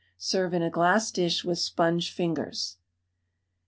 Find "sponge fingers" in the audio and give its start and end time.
1.59-2.77